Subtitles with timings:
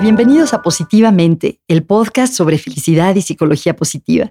[0.00, 4.30] Bienvenidos a Positivamente, el podcast sobre felicidad y psicología positiva.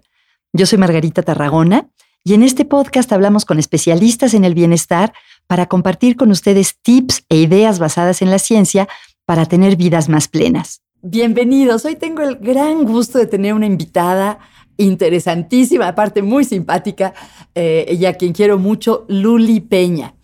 [0.54, 1.90] Yo soy Margarita Tarragona
[2.24, 5.14] y en este podcast hablamos con especialistas en el bienestar
[5.46, 8.88] para compartir con ustedes tips e ideas basadas en la ciencia
[9.26, 10.82] para tener vidas más plenas.
[11.02, 14.40] Bienvenidos, hoy tengo el gran gusto de tener una invitada
[14.78, 17.14] interesantísima, aparte muy simpática,
[17.56, 20.17] eh, y a quien quiero mucho, Luli Peña.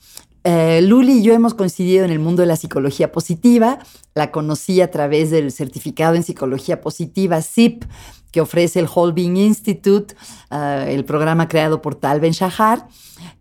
[0.43, 3.79] Eh, Luli y yo hemos coincidido en el mundo de la psicología positiva.
[4.13, 7.85] La conocí a través del certificado en psicología positiva SIP
[8.31, 10.15] que ofrece el Holbein Institute,
[10.49, 12.87] eh, el programa creado por Tal Ben Shahar.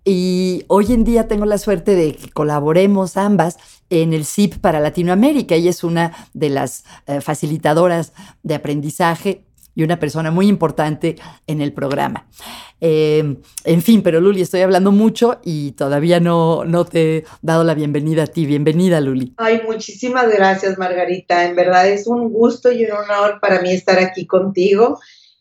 [0.04, 3.56] Y hoy en día tengo la suerte de que colaboremos ambas
[3.88, 5.54] en el SIP para Latinoamérica.
[5.54, 9.44] Ella es una de las eh, facilitadoras de aprendizaje
[9.74, 12.26] y una persona muy importante en el programa.
[12.80, 17.64] Em, en fin, pero Luli, estoy hablando mucho y todavía no, no te he dado
[17.64, 18.44] la bienvenida a ti.
[18.44, 19.34] Bienvenida, Luli.
[19.36, 21.44] Ay, muchísimas gracias, Margarita.
[21.44, 24.98] En verdad es un gusto y un honor para mí estar aquí contigo.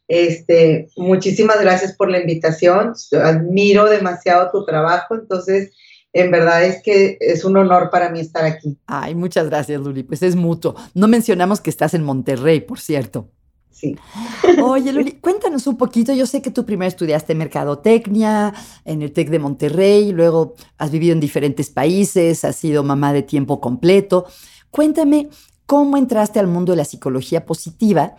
[0.08, 2.94] Este, muchísimas gracias por la invitación.
[3.24, 5.72] Admiro demasiado tu trabajo, entonces
[6.14, 8.78] en verdad es que es un honor para mí estar aquí.
[8.86, 10.04] Ay, muchas gracias, Luli.
[10.04, 10.76] Pues es mutuo.
[10.94, 13.30] No mencionamos que estás en Monterrey, por cierto.
[13.72, 13.98] Sí.
[14.62, 16.14] Oye, Luli, cuéntanos un poquito.
[16.14, 18.54] Yo sé que tú primero estudiaste mercadotecnia
[18.86, 23.24] en el TEC de Monterrey, luego has vivido en diferentes países, has sido mamá de
[23.24, 24.26] tiempo completo.
[24.70, 25.30] Cuéntame
[25.66, 28.16] cómo entraste al mundo de la psicología positiva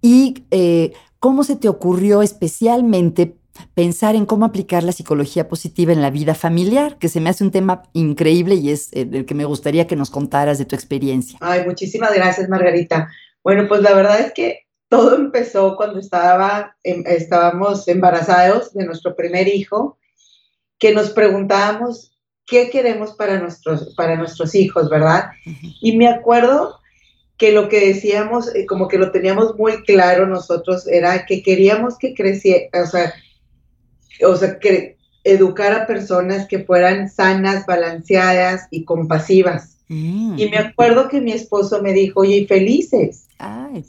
[0.00, 3.36] y eh, cómo se te ocurrió especialmente
[3.74, 7.44] pensar en cómo aplicar la psicología positiva en la vida familiar, que se me hace
[7.44, 10.74] un tema increíble y es eh, el que me gustaría que nos contaras de tu
[10.74, 11.38] experiencia.
[11.40, 13.08] Ay, muchísimas gracias, Margarita.
[13.42, 14.61] Bueno, pues la verdad es que
[14.92, 19.98] todo empezó cuando estaba, em, estábamos embarazados de nuestro primer hijo,
[20.78, 22.14] que nos preguntábamos
[22.46, 25.30] qué queremos para nuestros, para nuestros hijos, ¿verdad?
[25.80, 26.78] Y me acuerdo
[27.38, 31.96] que lo que decíamos, eh, como que lo teníamos muy claro nosotros, era que queríamos
[31.96, 33.14] que creciera, o sea,
[34.28, 39.81] o sea, que educar a personas que fueran sanas, balanceadas y compasivas.
[39.92, 40.38] Mm.
[40.38, 43.26] Y me acuerdo que mi esposo me dijo, oye, y felices.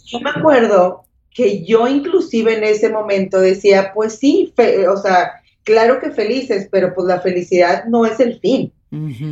[0.06, 4.54] Yo me acuerdo que yo inclusive en ese momento decía, pues sí,
[4.90, 5.32] o sea,
[5.64, 8.72] claro que felices, pero pues la felicidad no es el fin.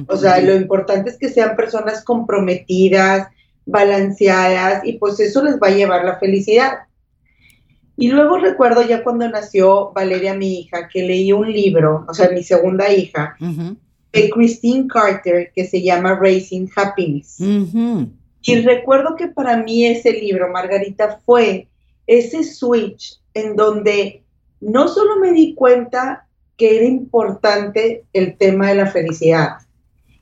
[0.07, 3.27] O sea, lo importante es que sean personas comprometidas,
[3.65, 6.79] balanceadas, y pues eso les va a llevar la felicidad.
[7.95, 12.29] Y luego recuerdo ya cuando nació Valeria, mi hija, que leí un libro, o sea,
[12.29, 13.37] mi segunda hija,
[14.11, 17.38] de Christine Carter, que se llama Raising Happiness.
[17.39, 21.67] Y recuerdo que para mí ese libro, Margarita, fue
[22.07, 24.23] ese switch en donde
[24.59, 26.27] no solo me di cuenta
[26.57, 29.57] que era importante el tema de la felicidad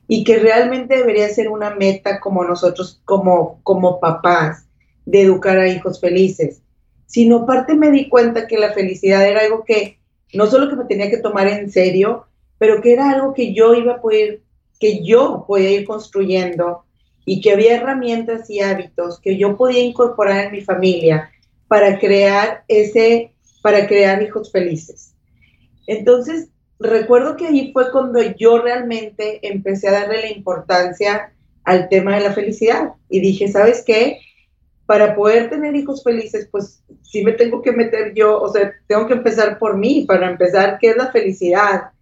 [0.06, 4.66] y que realmente debería ser una meta como nosotros, como, como papás,
[5.06, 6.62] de educar a hijos felices,
[7.06, 9.98] sino aparte me di cuenta que la felicidad era algo que
[10.32, 12.26] no solo que me tenía que tomar en serio,
[12.60, 14.42] pero que era algo que yo iba a poder,
[14.78, 16.84] que yo podía ir construyendo
[17.24, 21.30] y que había herramientas y hábitos que yo podía incorporar en mi familia
[21.68, 23.32] para crear ese,
[23.62, 25.14] para crear hijos felices.
[25.86, 26.48] Entonces,
[26.78, 31.32] recuerdo que ahí fue cuando yo realmente empecé a darle la importancia
[31.64, 34.18] al tema de la felicidad y dije, ¿sabes qué?
[34.84, 39.06] Para poder tener hijos felices, pues sí me tengo que meter yo, o sea, tengo
[39.06, 41.92] que empezar por mí, para empezar, ¿qué es la felicidad?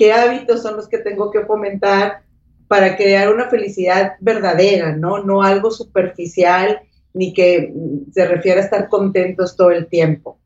[0.00, 2.22] ¿Qué hábitos son los que tengo que fomentar
[2.68, 5.22] para crear una felicidad verdadera, ¿no?
[5.22, 6.80] No algo superficial
[7.12, 7.70] ni que
[8.10, 10.38] se refiere a estar contentos todo el tiempo.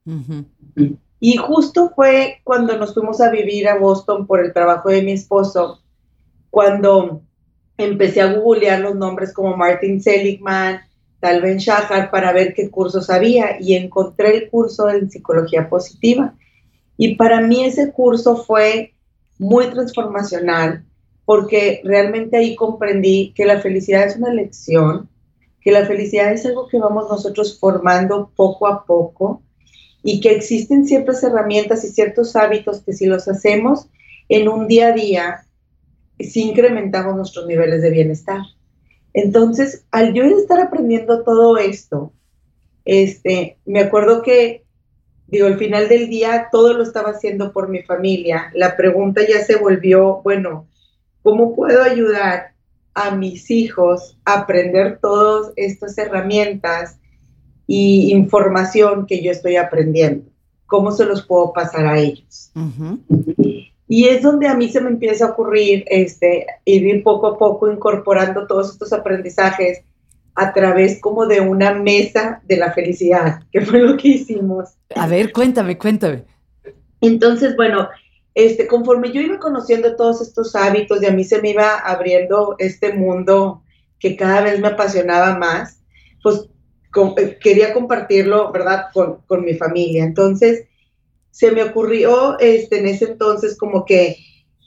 [1.20, 5.12] Y justo fue cuando nos fuimos a vivir a Boston por el trabajo de mi
[5.12, 5.81] esposo,
[6.50, 7.22] cuando
[7.78, 10.81] empecé a googlear los nombres como Martin Seligman,
[11.20, 16.34] Tal Ben Shahar para ver qué cursos había y encontré el curso en psicología positiva.
[16.96, 18.94] Y para mí ese curso fue
[19.38, 20.84] muy transformacional
[21.25, 25.08] porque realmente ahí comprendí que la felicidad es una elección,
[25.60, 29.42] que la felicidad es algo que vamos nosotros formando poco a poco
[30.02, 33.86] y que existen ciertas herramientas y ciertos hábitos que si los hacemos
[34.28, 35.46] en un día a día,
[36.19, 38.40] incrementamos nuestros niveles de bienestar.
[39.14, 42.12] Entonces, al yo estar aprendiendo todo esto,
[42.84, 44.63] este, me acuerdo que,
[45.34, 48.50] digo, al final del día todo lo estaba haciendo por mi familia.
[48.54, 50.66] La pregunta ya se volvió, bueno,
[51.25, 52.52] ¿Cómo puedo ayudar
[52.92, 56.98] a mis hijos a aprender todas estas herramientas
[57.66, 60.26] y información que yo estoy aprendiendo?
[60.66, 62.52] ¿Cómo se los puedo pasar a ellos?
[63.88, 67.72] Y es donde a mí se me empieza a ocurrir este, ir poco a poco
[67.72, 69.81] incorporando todos estos aprendizajes
[70.34, 74.70] a través como de una mesa de la felicidad, que fue lo que hicimos.
[74.94, 76.25] A ver, cuéntame, cuéntame.
[77.00, 77.88] Entonces, bueno,
[78.34, 82.56] este, conforme yo iba conociendo todos estos hábitos y a mí se me iba abriendo
[82.58, 83.62] este mundo
[84.00, 85.81] que cada vez me apasionaba más,
[86.22, 86.48] pues
[87.16, 90.04] eh, quería compartirlo, ¿verdad?, con, con, mi familia.
[90.04, 90.64] Entonces,
[91.31, 94.16] se me ocurrió este, en ese entonces como que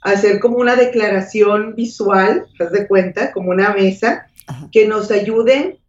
[0.02, 3.32] hacer como una declaración visual, ¿te de cuenta?
[3.32, 4.28] Como una mesa
[4.72, 5.80] que nos ayude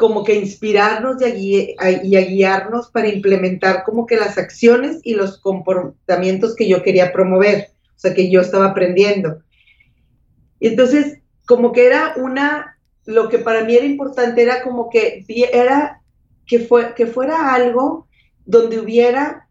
[0.00, 5.12] como que inspirarnos y a, y a, guiarnos para implementar como que las acciones y
[5.12, 9.42] los comportamientos que yo quería promover, o sea, que yo estaba aprendiendo.
[10.58, 15.24] Y entonces, como que era una, lo que para mí era importante era como que
[15.52, 16.00] era
[16.46, 18.08] que, fue, que fuera algo
[18.46, 19.48] donde hubiera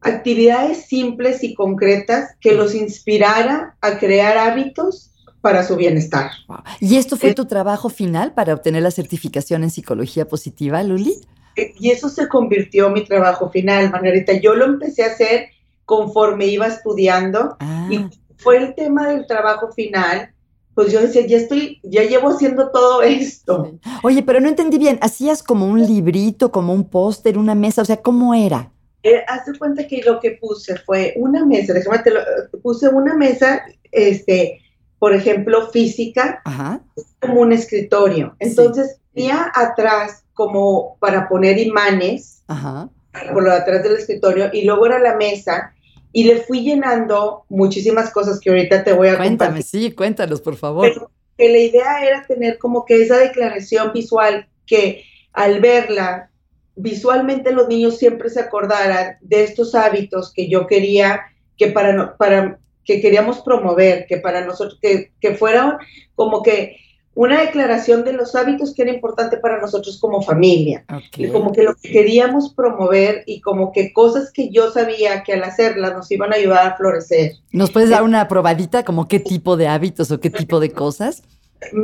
[0.00, 5.12] actividades simples y concretas que los inspirara a crear hábitos
[5.48, 6.30] para su bienestar.
[6.78, 11.14] ¿Y esto fue tu trabajo final para obtener la certificación en psicología positiva, Luli?
[11.56, 14.34] Eh, y eso se convirtió en mi trabajo final, Margarita.
[14.34, 15.46] Yo lo empecé a hacer
[15.86, 17.56] conforme iba estudiando
[17.88, 18.10] y ah.
[18.36, 20.34] fue el tema del trabajo final.
[20.74, 23.72] Pues yo decía, ya estoy, ya llevo haciendo todo esto.
[24.02, 27.80] Oye, pero no entendí bien, ¿hacías como un librito, como un póster, una mesa?
[27.80, 28.70] O sea, ¿cómo era?
[29.02, 29.24] Eh,
[29.58, 32.20] cuenta que lo que puse fue una mesa, déjame te lo,
[32.62, 34.60] puse una mesa, este,
[34.98, 36.42] por ejemplo, física,
[37.20, 38.34] como un escritorio.
[38.38, 42.42] Entonces, tenía atrás como para poner imanes,
[43.32, 45.72] por lo de atrás del escritorio, y luego era la mesa,
[46.12, 50.56] y le fui llenando muchísimas cosas que ahorita te voy a Cuéntame, sí, cuéntanos, por
[50.56, 51.10] favor.
[51.36, 56.30] que la idea era tener como que esa declaración visual que al verla,
[56.74, 61.22] visualmente los niños siempre se acordaran de estos hábitos que yo quería
[61.56, 65.78] que para, para que queríamos promover, que para nosotros, que, que fuera
[66.14, 66.78] como que
[67.12, 70.86] una declaración de los hábitos que era importante para nosotros como familia.
[71.18, 75.34] Y como que lo que queríamos promover y como que cosas que yo sabía que
[75.34, 77.32] al hacerlas nos iban a ayudar a florecer.
[77.52, 81.22] ¿Nos puedes dar una probadita como qué tipo de hábitos o qué tipo de cosas?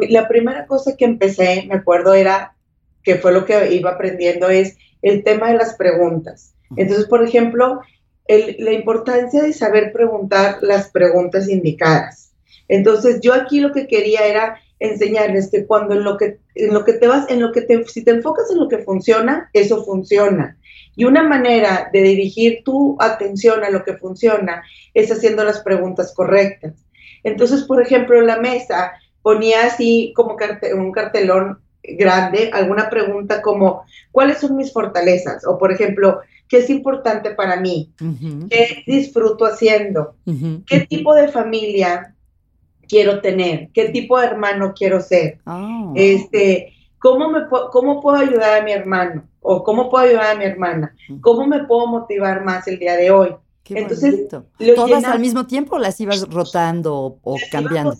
[0.08, 2.54] La primera cosa que empecé, me acuerdo, era,
[3.02, 6.54] que fue lo que iba aprendiendo, es el tema de las preguntas.
[6.76, 7.80] Entonces, por ejemplo,
[8.26, 12.32] la importancia de saber preguntar las preguntas indicadas.
[12.68, 16.84] Entonces, yo aquí lo que quería era enseñarles que cuando en lo que, en lo
[16.84, 19.84] que te vas, en lo que te, si te enfocas en lo que funciona, eso
[19.84, 20.56] funciona.
[20.96, 24.62] Y una manera de dirigir tu atención a lo que funciona
[24.94, 26.74] es haciendo las preguntas correctas.
[27.24, 28.92] Entonces, por ejemplo, la mesa
[29.22, 30.36] ponía así como
[30.74, 35.46] un cartelón grande alguna pregunta como, ¿cuáles son mis fortalezas?
[35.46, 37.92] O, por ejemplo, ¿Qué es importante para mí?
[38.50, 40.16] ¿Qué disfruto haciendo?
[40.66, 42.14] ¿Qué tipo de familia
[42.88, 43.70] quiero tener?
[43.72, 45.38] ¿Qué tipo de hermano quiero ser?
[45.46, 45.92] Ah.
[45.94, 47.40] Este, ¿cómo, me,
[47.72, 49.24] ¿Cómo puedo ayudar a mi hermano?
[49.40, 50.94] ¿O cómo puedo ayudar a mi hermana?
[51.20, 53.34] ¿Cómo me puedo motivar más el día de hoy?
[53.66, 54.28] Entonces,
[54.74, 57.96] ¿todas al mismo tiempo las ibas rotando o, cambiando?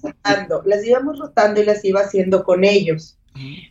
[0.65, 3.17] las íbamos rotando y las iba haciendo con ellos.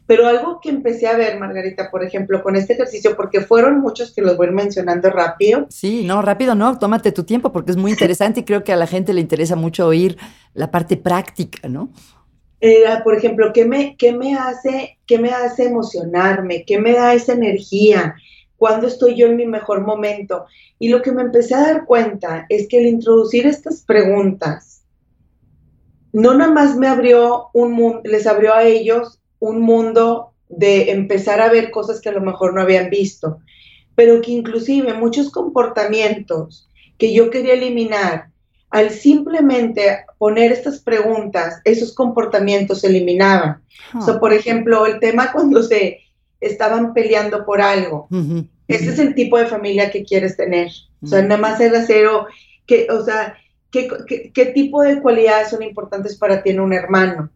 [0.05, 4.13] Pero algo que empecé a ver, Margarita, por ejemplo, con este ejercicio, porque fueron muchos
[4.13, 5.67] que los voy mencionando rápido.
[5.69, 8.77] Sí, no, rápido no, tómate tu tiempo porque es muy interesante y creo que a
[8.77, 10.17] la gente le interesa mucho oír
[10.53, 11.89] la parte práctica, ¿no?
[12.59, 16.63] Era, por ejemplo, ¿qué me, qué me, hace, ¿qué me hace emocionarme?
[16.65, 18.15] ¿Qué me da esa energía?
[18.57, 20.45] ¿Cuándo estoy yo en mi mejor momento?
[20.79, 24.85] Y lo que me empecé a dar cuenta es que el introducir estas preguntas,
[26.13, 31.41] no nada más me abrió un mundo, les abrió a ellos un mundo de empezar
[31.41, 33.39] a ver cosas que a lo mejor no habían visto,
[33.93, 38.29] pero que inclusive muchos comportamientos que yo quería eliminar,
[38.69, 43.61] al simplemente poner estas preguntas, esos comportamientos se eliminaban.
[43.93, 45.99] O sea, por ejemplo, el tema cuando se
[46.39, 48.07] estaban peleando por algo.
[48.67, 50.71] Ese es el tipo de familia que quieres tener.
[51.03, 52.27] O sea, nada más el acero,
[52.65, 53.35] que, o sea,
[53.69, 53.89] ¿qué,
[54.33, 57.29] qué, tipo de cualidades son importantes para ti en un hermano?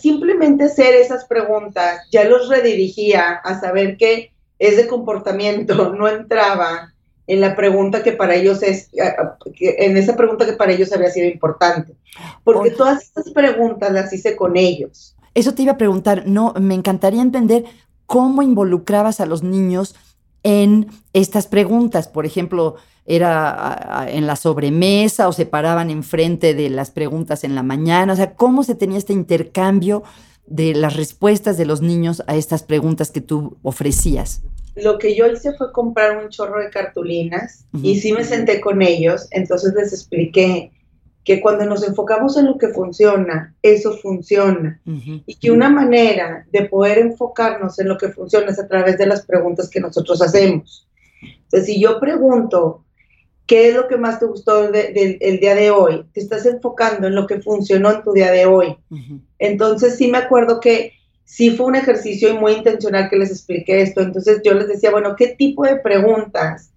[0.00, 6.92] Simplemente hacer esas preguntas ya los redirigía a saber que ese comportamiento no entraba
[7.26, 11.26] en la pregunta que para ellos es, en esa pregunta que para ellos había sido
[11.26, 11.94] importante.
[12.42, 15.16] Porque todas estas preguntas las hice con ellos.
[15.34, 17.64] Eso te iba a preguntar, no, me encantaría entender
[18.06, 19.94] cómo involucrabas a los niños
[20.44, 22.06] en estas preguntas.
[22.06, 27.62] Por ejemplo, era en la sobremesa o se paraban enfrente de las preguntas en la
[27.62, 30.04] mañana, o sea, cómo se tenía este intercambio
[30.46, 34.42] de las respuestas de los niños a estas preguntas que tú ofrecías.
[34.74, 38.82] Lo que yo hice fue comprar un chorro de cartulinas y sí me senté con
[38.82, 40.72] ellos, entonces les expliqué
[41.24, 44.80] que cuando nos enfocamos en lo que funciona, eso funciona.
[44.84, 49.06] Y que una manera de poder enfocarnos en lo que funciona es a través de
[49.06, 50.86] las preguntas que nosotros hacemos.
[51.22, 52.84] Entonces, si yo pregunto,
[53.46, 56.04] ¿qué es lo que más te gustó del día de hoy?
[56.12, 58.76] Te estás enfocando en lo que funcionó en tu día de hoy.
[59.38, 60.92] Entonces, sí me acuerdo que
[61.24, 64.02] sí fue un ejercicio muy intencional que les expliqué esto.
[64.02, 66.70] Entonces, yo les decía, bueno, ¿qué tipo de preguntas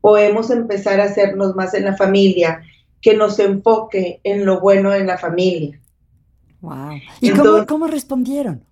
[0.00, 2.62] podemos empezar a hacernos más en la familia?
[3.02, 5.78] Que nos enfoque en lo bueno en la familia.
[6.60, 7.00] Wow.
[7.20, 8.64] ¿Y cómo, cómo, respondieron?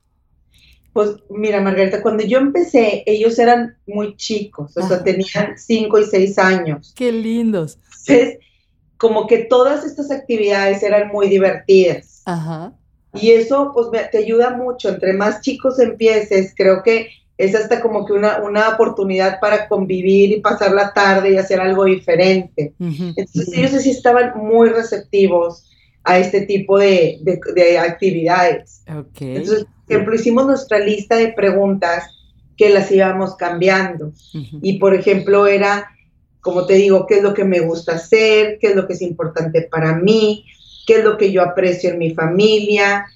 [0.93, 6.05] Pues mira, Margarita, cuando yo empecé, ellos eran muy chicos, o sea, tenían cinco y
[6.05, 6.93] seis años.
[6.97, 7.79] Qué lindos.
[8.07, 8.39] Entonces,
[8.97, 12.23] como que todas estas actividades eran muy divertidas.
[12.25, 12.73] Ajá.
[13.15, 14.89] Y eso, pues, te ayuda mucho.
[14.89, 17.09] Entre más chicos empieces, creo que
[17.41, 21.59] es hasta como que una, una oportunidad para convivir y pasar la tarde y hacer
[21.59, 22.75] algo diferente.
[22.79, 25.67] Entonces ellos sí estaban muy receptivos
[26.05, 27.19] a este tipo de,
[27.55, 28.83] de, actividades.
[29.19, 32.05] Entonces, por ejemplo, hicimos nuestra lista de preguntas
[32.59, 34.13] que las íbamos cambiando.
[34.61, 35.91] Y, por ejemplo, era,
[36.43, 39.01] como te digo, qué es lo que me gusta hacer, qué es lo que es
[39.01, 40.45] importante para mí,
[40.87, 43.07] qué es lo que yo aprecio en mi familia,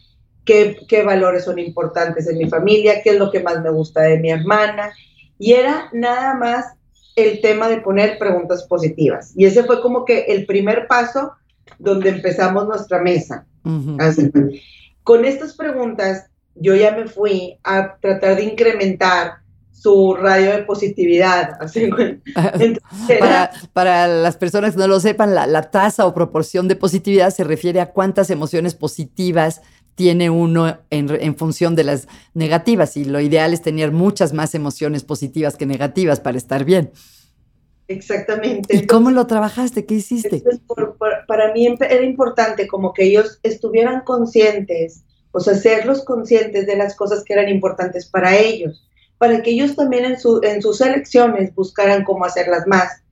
[0.45, 4.19] qué, valores son importantes en mi familia, qué es lo que más me gusta de
[4.19, 4.93] mi hermana.
[5.39, 6.67] Y era nada más
[7.17, 9.33] el tema de poner preguntas positivas.
[9.37, 11.33] Y ese fue como que el primer paso
[11.79, 13.47] donde empezamos nuestra mesa.
[15.03, 21.59] Con estas preguntas, yo ya me fui a tratar de incrementar su radio de positividad.
[23.75, 27.45] para, las personas que no lo sepan, la, la, tasa o proporción de positividad se
[27.45, 29.61] refiere a cuántas emociones positivas
[29.95, 35.05] tiene uno en, función de las negativas y lo ideal es tener muchas más emociones
[35.05, 36.91] positivas que negativas para estar bien.
[37.87, 38.75] Exactamente.
[38.75, 39.85] ¿Y cómo lo trabajaste?
[39.85, 40.43] ¿Qué hiciste?
[41.29, 46.97] para mí era importante como que ellos estuvieran conscientes, o sea, hacerlos conscientes de las
[46.97, 51.55] cosas que eran importantes para ellos, para que ellos también en, su, en sus elecciones
[51.55, 53.03] buscaran cómo hacerlas más.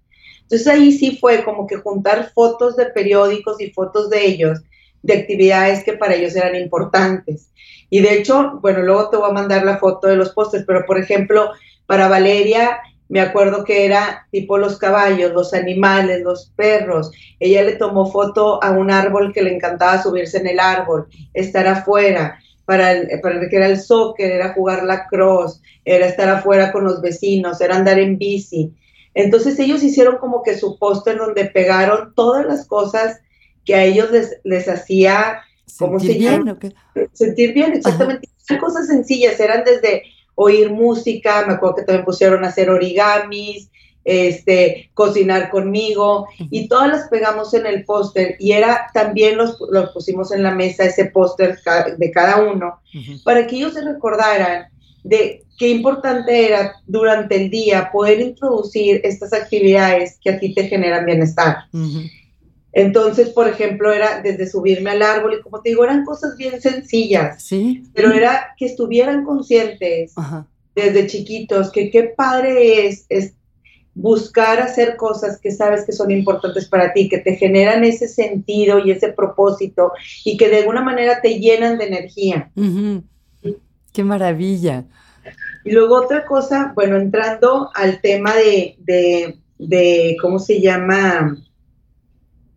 [0.43, 4.61] Entonces ahí sí fue como que juntar fotos de periódicos y fotos de ellos
[5.03, 7.51] de actividades que para ellos eran importantes.
[7.91, 10.87] Y de hecho, bueno, luego te voy a mandar la foto de los postes, pero
[10.87, 11.51] por ejemplo,
[11.87, 17.11] para Valeria, me acuerdo que era tipo los caballos, los animales, los perros.
[17.39, 21.67] Ella le tomó foto a un árbol que le encantaba subirse en el árbol, estar
[21.67, 22.39] afuera.
[22.65, 26.85] Para para el que era el soccer, era jugar la cross, era estar afuera con
[26.85, 28.73] los vecinos, era andar en bici.
[29.13, 33.21] Entonces ellos hicieron como que su póster donde pegaron todas las cosas
[33.65, 35.43] que a ellos les, les hacía,
[35.79, 36.59] ¿cómo Sentir bien,
[37.13, 38.29] Sentir bien, exactamente.
[38.49, 40.03] Eran cosas sencillas, eran desde
[40.35, 43.71] oír música, me acuerdo que también pusieron a hacer origamis,
[44.05, 49.91] este, cocinar conmigo, y todas las pegamos en el póster, y era, también los, los,
[49.91, 51.59] pusimos en la mesa ese póster
[51.97, 52.81] de cada uno,
[53.25, 54.67] para que ellos se recordaran
[55.05, 60.69] de qué importante era durante el día poder introducir estas actividades que a ti te
[60.69, 61.67] generan bienestar.
[62.73, 66.61] Entonces, por ejemplo, era desde subirme al árbol y como te digo, eran cosas bien
[66.61, 67.85] sencillas, ¿Sí?
[67.93, 70.15] pero era que estuvieran conscientes
[70.75, 73.35] desde chiquitos que qué padre es, es
[73.95, 78.79] buscar hacer cosas que sabes que son importantes para ti, que te generan ese sentido
[78.79, 79.93] y ese propósito
[80.25, 82.51] y que de alguna manera te llenan de energía.
[83.93, 84.85] Qué maravilla.
[85.65, 91.37] Y luego otra cosa, bueno, entrando al tema de, de, de ¿cómo se llama?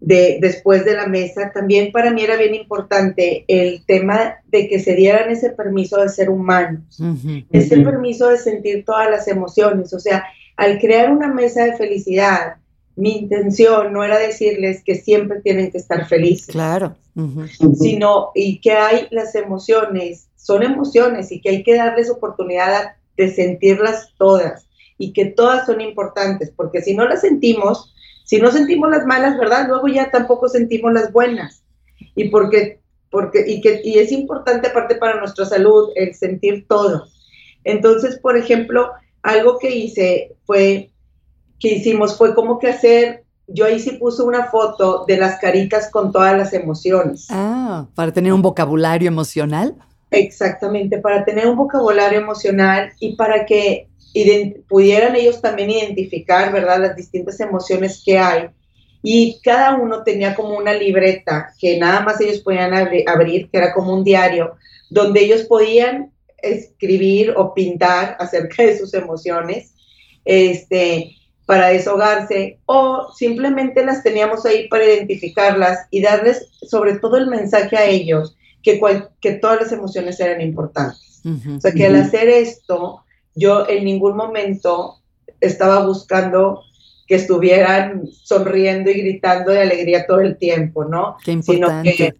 [0.05, 4.79] De, después de la mesa, también para mí era bien importante el tema de que
[4.79, 7.01] se dieran ese permiso de ser humanos,
[7.49, 9.93] ese permiso de sentir todas las emociones.
[9.93, 10.23] O sea,
[10.57, 12.57] al crear una mesa de felicidad,
[12.95, 16.53] mi intención no era decirles que siempre tienen que estar felices.
[16.53, 16.95] Claro.
[17.75, 23.33] Sino, y que hay las emociones, son emociones y que hay que darles oportunidad de
[23.33, 24.67] sentirlas todas
[24.99, 27.94] y que todas son importantes, porque si no las sentimos,
[28.25, 29.67] si no sentimos las malas, ¿verdad?
[29.67, 31.63] Luego ya tampoco sentimos las buenas.
[32.15, 37.05] Y porque, porque, y que, y es importante aparte para nuestra salud el sentir todo.
[37.63, 38.91] Entonces, por ejemplo,
[39.21, 40.91] algo que hice fue,
[41.59, 45.91] que hicimos fue como que hacer, yo ahí sí puse una foto de las caritas
[45.91, 47.27] con todas las emociones.
[47.29, 49.75] Ah, para tener un vocabulario emocional.
[50.09, 53.87] Exactamente, para tener un vocabulario emocional y para que
[54.67, 58.47] pudieran ellos también identificar, ¿verdad?, las distintas emociones que hay.
[59.03, 63.73] Y cada uno tenía como una libreta que nada más ellos podían abrir, que era
[63.73, 64.55] como un diario,
[64.89, 69.73] donde ellos podían escribir o pintar acerca de sus emociones.
[70.23, 77.27] Este, para deshogarse o simplemente las teníamos ahí para identificarlas y darles sobre todo el
[77.27, 78.81] mensaje a ellos que,
[79.21, 81.21] que todas las emociones eran importantes.
[81.23, 83.04] o sea que al hacer esto,
[83.35, 84.95] yo en ningún momento
[85.39, 86.61] estaba buscando
[87.07, 91.17] que estuvieran sonriendo y gritando de alegría todo el tiempo, ¿no?
[91.23, 91.91] Qué importante.
[91.91, 92.13] Sino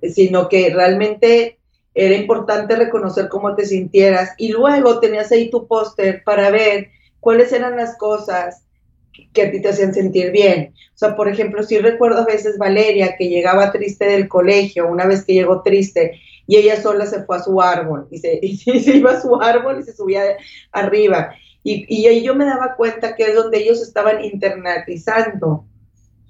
[0.00, 1.58] que, sino que realmente
[1.94, 6.88] era importante reconocer cómo te sintieras y luego tenías ahí tu póster para ver
[7.20, 8.64] cuáles eran las cosas
[9.32, 10.74] que a ti te hacían sentir bien.
[10.94, 15.06] O sea, por ejemplo, si recuerdo a veces Valeria que llegaba triste del colegio, una
[15.06, 18.56] vez que llegó triste y ella sola se fue a su árbol y se, y
[18.56, 20.22] se iba a su árbol y se subía
[20.72, 21.34] arriba
[21.64, 25.64] y, y ahí yo me daba cuenta que es donde ellos estaban internalizando,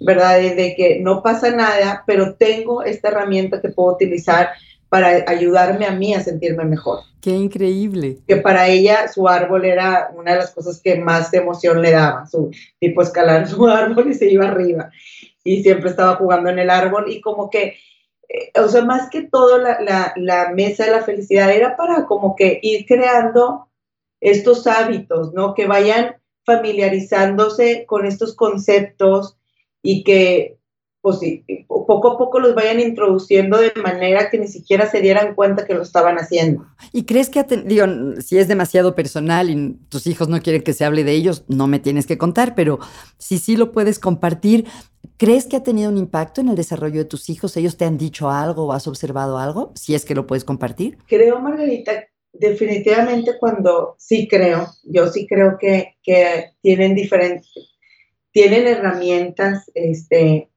[0.00, 0.38] ¿verdad?
[0.38, 4.50] De, que no pasa nada, pero tengo esta herramienta que puedo utilizar
[4.88, 7.00] para ayudarme a mí a sentirme mejor.
[7.20, 8.18] Qué increíble.
[8.28, 12.26] Que para ella su árbol era una de las cosas que más emoción le daba,
[12.28, 14.90] su tipo escalar su árbol y se iba arriba.
[15.42, 17.74] Y siempre estaba jugando en el árbol y como que,
[18.54, 22.36] o sea, más que todo la, la, la mesa de la felicidad era para como
[22.36, 23.68] que ir creando
[24.20, 25.54] estos hábitos, ¿no?
[25.54, 29.36] Que vayan familiarizándose con estos conceptos
[29.82, 30.58] y que
[31.04, 31.18] pues,
[31.68, 35.74] poco a poco los vayan introduciendo de manera que ni siquiera se dieran cuenta que
[35.74, 36.66] lo estaban haciendo.
[36.92, 37.84] ¿Y crees que, digo,
[38.20, 41.66] si es demasiado personal y tus hijos no quieren que se hable de ellos, no
[41.66, 42.78] me tienes que contar, pero
[43.18, 44.66] si sí lo puedes compartir,
[45.16, 47.56] ¿crees que ha tenido un impacto en el desarrollo de tus hijos?
[47.56, 49.72] ¿Ellos te han dicho algo o has observado algo?
[49.74, 50.98] Si es que lo puedes compartir.
[51.06, 51.92] Creo, Margarita,
[52.32, 55.96] definitivamente cuando sí creo, yo sí creo que,
[56.60, 57.48] tienen diferentes,
[58.32, 60.50] tienen herramientas este,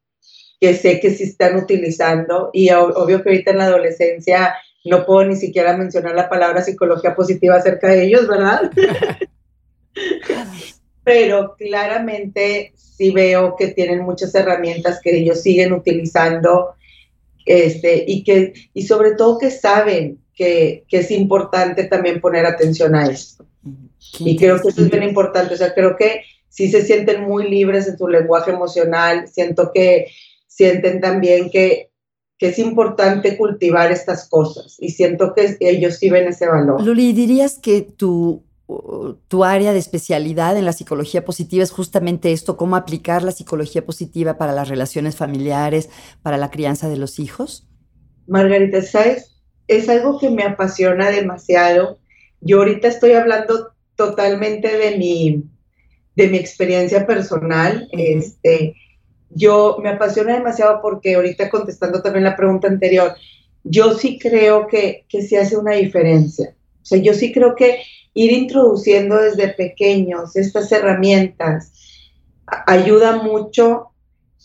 [0.60, 5.26] que sé que sí están utilizando y obvio que ahorita en la adolescencia no puedo
[5.26, 8.72] ni siquiera mencionar la palabra psicología positiva acerca de ellos, ¿verdad?
[11.08, 16.76] Pero claramente sí veo que tienen muchas herramientas que ellos siguen utilizando
[17.46, 23.08] este, y, que, y sobre todo que saben que, es importante también poner atención a
[23.08, 23.46] esto.
[24.20, 27.50] y creo que eso es bien importante, o sea, creo que sí se sienten muy
[27.50, 30.08] libres en su lenguaje emocional, siento que
[30.46, 31.90] sienten también que,
[32.38, 36.84] que es importante cultivar estas cosas y siento que ellos sí ven ese valor.
[36.84, 38.44] Luli, ¿dirías que tu,
[39.28, 43.86] tu área de especialidad en la psicología positiva es justamente esto, cómo aplicar la psicología
[43.86, 45.90] positiva para las relaciones familiares,
[46.22, 47.68] para la crianza de los hijos?
[48.28, 49.38] Margarita, ¿sabes?
[49.68, 52.00] es algo que me apasiona demasiado.
[52.42, 55.44] Yo ahorita estoy hablando totalmente de mi,
[56.16, 57.88] de mi experiencia personal.
[57.92, 58.76] este,
[59.30, 63.14] yo me apasiona demasiado porque ahorita contestando también la pregunta anterior,
[63.64, 66.56] yo sí creo que, que se hace una diferencia.
[66.82, 67.82] O sea, yo sí creo que
[68.18, 71.72] ir introduciendo desde pequeños estas herramientas
[72.66, 73.90] ayuda mucho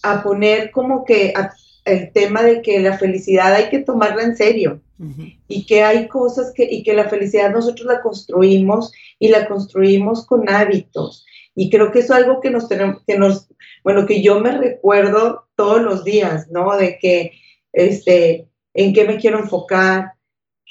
[0.03, 1.33] a poner como que
[1.87, 4.83] el tema de que la felicidad hay que tomarla en serio
[5.49, 10.27] y que hay cosas que, y que la felicidad nosotros la construimos y la construimos
[10.27, 11.25] con hábitos.
[11.55, 13.49] Y creo que eso es algo que nos tenemos, que nos,
[13.83, 16.77] bueno, que yo me recuerdo todos los días, ¿no?
[16.77, 17.33] De que,
[17.73, 20.13] este, en qué me quiero enfocar,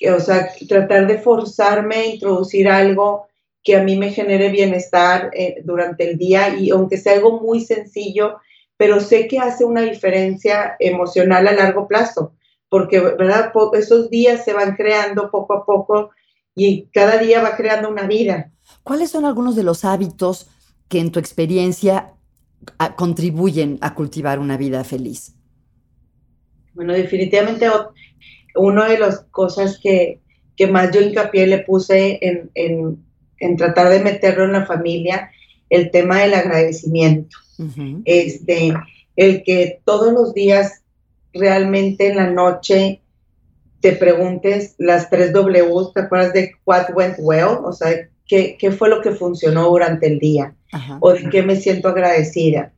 [0.09, 3.27] o sea, tratar de forzarme a introducir algo
[3.63, 7.61] que a mí me genere bienestar eh, durante el día y aunque sea algo muy
[7.61, 8.37] sencillo,
[8.77, 12.33] pero sé que hace una diferencia emocional a largo plazo
[12.71, 13.51] porque, ¿verdad?
[13.73, 16.11] Esos días se van creando poco a poco
[16.55, 18.49] y cada día va creando una vida.
[18.83, 20.49] ¿Cuáles son algunos de los hábitos
[20.87, 22.13] que en tu experiencia
[22.95, 25.35] contribuyen a cultivar una vida feliz?
[26.73, 27.67] Bueno, definitivamente
[28.55, 30.19] una de las cosas que,
[30.69, 35.31] más yo hincapié le puse en, tratar de meterlo en la familia,
[35.69, 37.37] el tema del agradecimiento.
[38.05, 38.73] este,
[39.15, 40.83] el que todos los días
[41.33, 43.01] realmente en la noche
[43.81, 47.57] te preguntes las tres W, ¿te acuerdas de what went well?
[47.63, 50.55] O sea, ¿qué, qué fue lo que funcionó durante el día?
[50.99, 52.73] ¿O de qué me siento agradecida?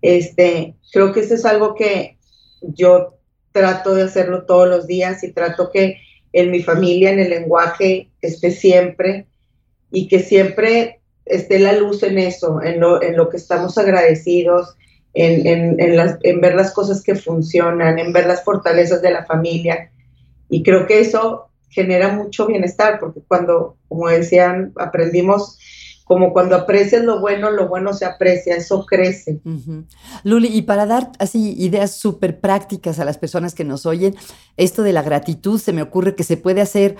[0.00, 2.16] Este, creo que eso es algo que
[2.62, 3.17] yo
[3.52, 5.98] trato de hacerlo todos los días y trato que
[6.32, 9.26] en mi familia, en el lenguaje, esté siempre
[9.90, 14.76] y que siempre esté la luz en eso, en lo, en lo que estamos agradecidos,
[15.14, 19.90] en, ver las cosas que funcionan, en ver las fortalezas de la familia.
[20.48, 25.58] Y creo que eso genera mucho bienestar, porque cuando, como decían, aprendimos
[26.08, 29.40] como cuando aprecias lo bueno, lo bueno se aprecia, eso crece.
[30.24, 34.16] Luli, y para dar así ideas súper prácticas a las personas que nos oyen,
[34.56, 36.96] esto de la gratitud se me ocurre que se puede hacer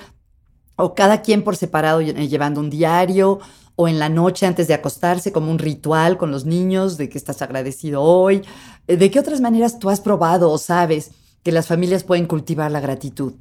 [0.76, 3.40] o cada quien por separado llevando un diario
[3.76, 7.16] o en la noche antes de acostarse como un ritual con los niños de que
[7.16, 8.42] estás agradecido hoy.
[8.86, 12.80] ¿De qué otras maneras tú has probado o sabes que las familias pueden cultivar la
[12.80, 13.32] gratitud?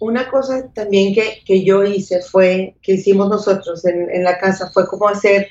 [0.00, 4.70] Una cosa también que, que yo hice fue, que hicimos nosotros en, en la casa,
[4.72, 5.48] fue como hacer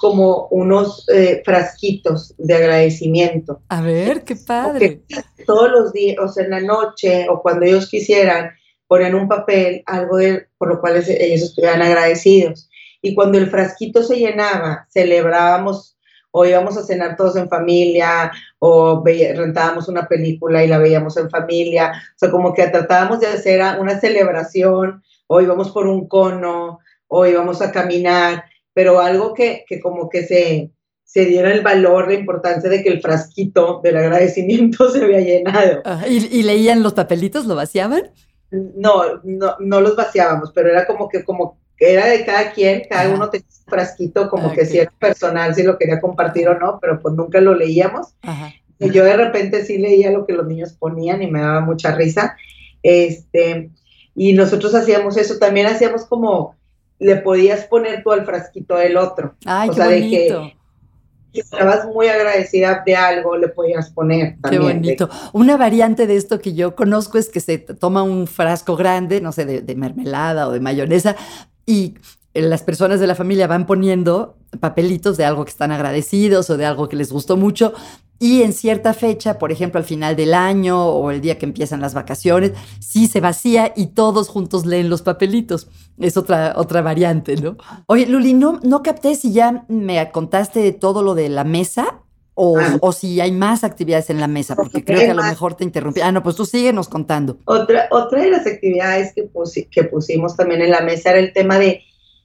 [0.00, 3.60] como unos eh, frasquitos de agradecimiento.
[3.68, 5.02] A ver, qué padre.
[5.46, 8.50] todos los días, o sea, en la noche o cuando ellos quisieran,
[8.88, 12.68] ponían un papel, algo de, por lo cual ellos estuvieran agradecidos.
[13.02, 15.98] Y cuando el frasquito se llenaba, celebrábamos
[16.32, 21.30] o íbamos a cenar todos en familia, o rentábamos una película y la veíamos en
[21.30, 26.78] familia, o sea, como que tratábamos de hacer una celebración, o íbamos por un cono,
[27.08, 30.70] o íbamos a caminar, pero algo que, que como que se,
[31.04, 35.82] se diera el valor, la importancia de que el frasquito del agradecimiento se había llenado.
[36.08, 37.46] ¿y, leían los papelitos?
[37.46, 38.12] ¿Lo vaciaban?
[38.50, 43.12] No, no, no los vaciábamos, pero era como que como era de cada quien, cada
[43.12, 46.78] uno tenía un frasquito como que si era personal, si lo quería compartir o no,
[46.78, 48.08] pero pues nunca lo leíamos.
[48.78, 51.94] Y yo de repente sí leía lo que los niños ponían y me daba mucha
[51.94, 52.36] risa.
[52.82, 53.70] Este,
[54.14, 56.54] y nosotros hacíamos eso, también hacíamos como
[56.98, 59.34] le podías poner tú al frasquito del otro.
[59.46, 60.54] Ay, o sea, de que
[61.32, 64.62] si estabas muy agradecida de algo, le podías poner también.
[64.62, 65.10] Qué bonito.
[65.32, 69.32] Una variante de esto que yo conozco es que se toma un frasco grande, no
[69.32, 71.16] sé, de mermelada o de mayonesa,
[71.70, 71.94] y
[72.34, 76.66] las personas de la familia van poniendo papelitos de algo que están agradecidos o de
[76.66, 77.72] algo que les gustó mucho
[78.22, 81.80] y en cierta fecha, por ejemplo, al final del año o el día que empiezan
[81.80, 85.68] las vacaciones, sí se vacía y todos juntos leen los papelitos.
[85.98, 87.56] Es otra, otra variante, ¿no?
[87.86, 92.02] Oye, Luli, no, no capté si ya me contaste de todo lo de la mesa
[92.42, 92.78] o, ah.
[92.80, 95.64] o, si hay más actividades en la mesa, porque creo que a lo mejor te
[95.64, 96.00] interrumpí.
[96.00, 97.38] Ah, no, pues tú síguenos contando.
[97.44, 99.28] Otra, otra de las actividades que,
[99.70, 101.82] que pusimos también en la mesa era el tema de,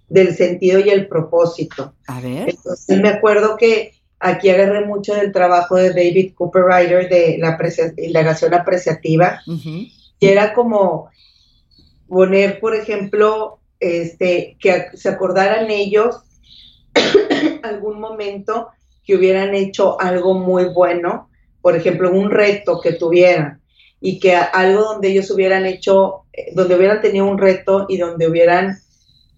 [0.08, 1.94] del sentido y el propósito.
[2.08, 2.50] A ver.
[2.50, 7.58] Entonces me acuerdo que Aquí agarré mucho del trabajo de David Cooper Ryder de la
[7.98, 9.42] indagación apreciativa.
[9.46, 11.10] Y era como
[12.08, 16.24] poner, por ejemplo, este, que se acordaran ellos
[17.64, 18.70] algún momento
[19.06, 21.30] que hubieran hecho algo muy bueno,
[21.62, 23.62] por ejemplo, un reto que tuvieran
[24.02, 28.28] y que algo donde ellos hubieran hecho, eh, donde hubieran tenido un reto y donde
[28.28, 28.78] hubieran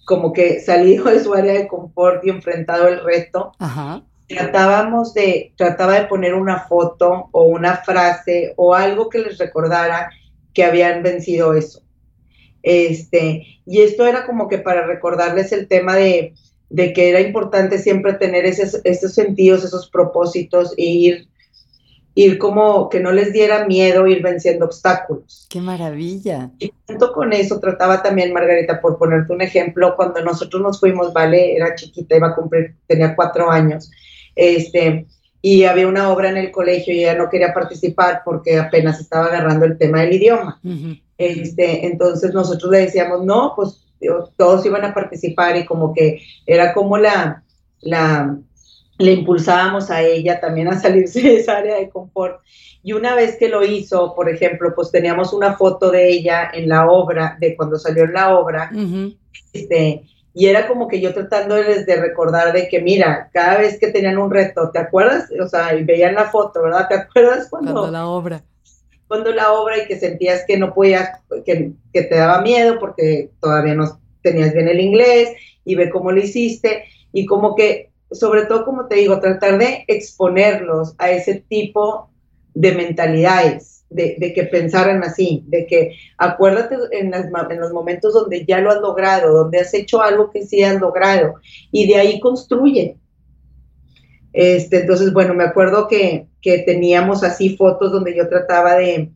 [0.06, 5.54] como que salido de su área de confort y enfrentado el reto, Ajá tratábamos de,
[5.56, 10.12] trataba de poner una foto o una frase o algo que les recordara
[10.54, 11.82] que habían vencido eso.
[12.62, 16.34] Este, y esto era como que para recordarles el tema de,
[16.70, 21.28] de que era importante siempre tener esos, esos sentidos, esos propósitos e ir,
[22.16, 25.48] ir como que no les diera miedo ir venciendo obstáculos.
[25.50, 26.52] ¡Qué maravilla!
[26.60, 31.14] Y junto con eso trataba también, Margarita, por ponerte un ejemplo, cuando nosotros nos fuimos,
[31.14, 33.90] Vale, era chiquita, iba a cumplir, tenía cuatro años,
[34.36, 35.08] este,
[35.42, 39.28] y había una obra en el colegio y ella no quería participar porque apenas estaba
[39.28, 40.60] agarrando el tema del idioma.
[41.18, 43.87] este, entonces nosotros le decíamos, no, pues
[44.36, 47.44] todos iban a participar y como que era como la,
[47.82, 48.38] la,
[48.98, 52.42] le impulsábamos a ella también a salirse de esa área de confort.
[52.84, 56.70] Y una vez que lo hizo, por ejemplo, pues teníamos una foto de ella en
[56.70, 58.72] la obra, de cuando salió en la obra,
[59.52, 63.88] este, y era como que yo tratándoles de recordar de que, mira, cada vez que
[63.88, 65.30] tenían un reto, ¿te acuerdas?
[65.42, 66.88] O sea, y veían la foto, ¿verdad?
[66.88, 67.74] ¿Te acuerdas cuando...
[67.74, 68.44] Cuando la obra.
[69.08, 71.10] Cuando la obra y que sentías que no podías,
[71.46, 75.30] que, que te daba miedo porque todavía no tenías bien el inglés
[75.64, 79.86] y ve cómo lo hiciste y como que, sobre todo, como te digo, tratar de
[79.88, 82.10] exponerlos a ese tipo
[82.54, 88.60] de mentalidades de, que pensaran así, de que acuérdate en, en, los momentos donde ya
[88.60, 91.36] lo has logrado, donde has hecho algo que sí has logrado,
[91.72, 92.98] y de ahí construye.
[94.34, 99.12] Este, entonces, bueno, me acuerdo que, que teníamos así fotos donde yo trataba de,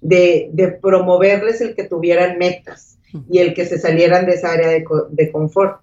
[0.00, 2.98] de, de, promoverles el que tuvieran metas
[3.30, 5.80] y el que se salieran de esa área de, de confort.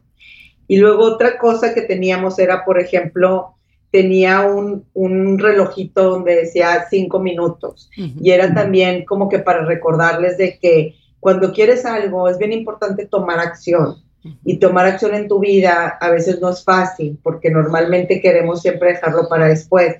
[0.68, 3.56] Y luego otra cosa que teníamos era, por ejemplo,
[3.92, 10.38] tenía un, un, relojito donde decía cinco minutos y era también como que para recordarles
[10.38, 13.96] de que cuando quieres algo es bien importante tomar acción
[14.44, 18.94] y tomar acción en tu vida a veces no es fácil porque normalmente queremos siempre
[18.94, 19.96] dejarlo para después,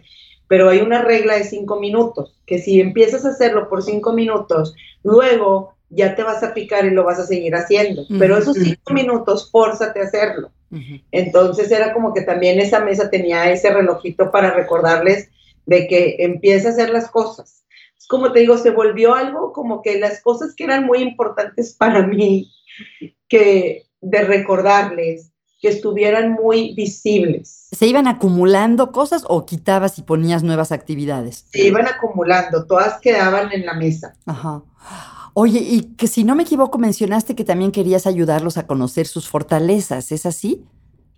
[0.49, 4.75] pero hay una regla de cinco minutos que si empiezas a hacerlo por cinco minutos,
[5.03, 8.93] luego ya te vas a picar y lo vas a seguir haciendo, pero esos cinco
[8.93, 10.51] minutos, fórzate a hacerlo.
[11.12, 15.29] Entonces era como que también esa mesa tenía ese relojito para recordarles
[15.65, 17.63] de que empieza a hacer las cosas.
[17.97, 21.75] Es como te digo, se volvió algo como que las cosas que eran muy importantes
[21.75, 22.51] para mí,
[23.27, 27.67] que de recordarles, que estuvieran muy visibles.
[27.72, 31.45] ¿Se iban acumulando cosas o quitabas y ponías nuevas actividades?
[31.52, 34.15] Se iban acumulando, todas quedaban en la mesa.
[34.26, 34.63] Ajá.
[35.34, 39.30] Oye, y que si no me equivoco, mencionaste que también querías ayudarlos a conocer sus
[39.30, 40.65] fortalezas, ¿es así?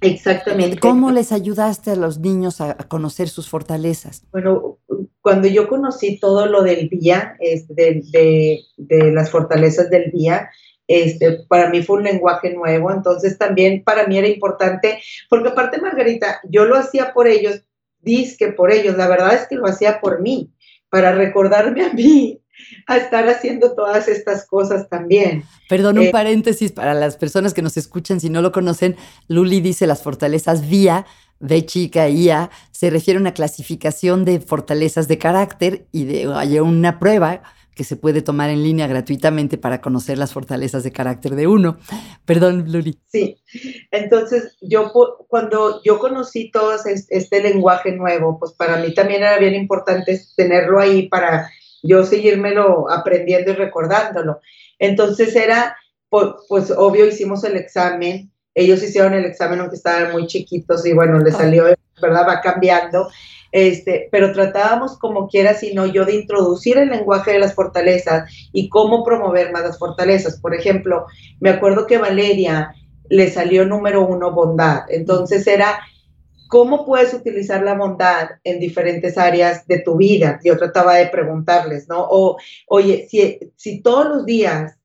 [0.01, 0.79] Exactamente.
[0.79, 4.23] ¿Cómo les ayudaste a los niños a, conocer sus fortalezas?
[4.31, 4.79] Bueno,
[5.21, 10.49] cuando yo conocí todo lo del día, de, de, de, las fortalezas del día,
[10.93, 15.81] este, para mí fue un lenguaje nuevo, entonces también para mí era importante, porque aparte
[15.81, 17.61] Margarita, yo lo hacía por ellos,
[18.03, 20.51] que por ellos, la verdad es que lo hacía por mí,
[20.89, 22.41] para recordarme a mí
[22.87, 25.43] a estar haciendo todas estas cosas también.
[25.69, 28.95] Perdón, un eh, paréntesis para las personas que nos escuchan, si no lo conocen,
[29.27, 31.05] Luli dice las fortalezas vía,
[31.39, 36.59] de chica, IA, se refiere a una clasificación de fortalezas de carácter y de hay
[36.59, 37.41] una prueba
[37.75, 41.77] que se puede tomar en línea gratuitamente para conocer las fortalezas de carácter de uno.
[42.25, 42.99] Perdón, Luli.
[43.07, 43.37] Sí,
[43.91, 44.91] entonces yo
[45.27, 50.79] cuando yo conocí todo este lenguaje nuevo, pues para mí también era bien importante tenerlo
[50.79, 51.49] ahí para
[51.81, 54.41] yo seguírmelo aprendiendo y recordándolo.
[54.77, 55.77] Entonces era,
[56.09, 61.19] pues, obvio, hicimos el examen, ellos hicieron el examen aunque estaban muy chiquitos y bueno,
[61.19, 61.65] les salió,
[62.01, 62.27] ¿verdad?
[62.27, 63.09] Va cambiando.
[63.51, 68.69] Este, pero tratábamos como quiera, sino yo de introducir el lenguaje de las fortalezas y
[68.69, 70.39] cómo promover más las fortalezas.
[70.39, 71.05] Por ejemplo,
[71.39, 72.73] me acuerdo que Valeria
[73.09, 74.83] le salió número uno bondad.
[74.89, 75.81] Entonces era
[76.47, 80.39] cómo puedes utilizar la bondad en diferentes áreas de tu vida.
[80.43, 82.07] Yo trataba de preguntarles, ¿no?
[82.09, 82.37] O,
[82.67, 84.77] oye, si, si todos los días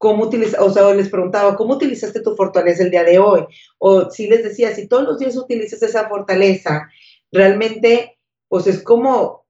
[0.00, 3.44] cómo utilizas, o sea, les preguntaba, ¿cómo utilizaste tu fortaleza el día de hoy?
[3.78, 6.88] O si les decía, si todos los días utilizas esa fortaleza,
[7.32, 9.40] realmente, pues es como